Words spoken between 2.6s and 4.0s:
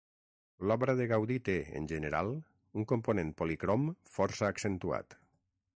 un component policrom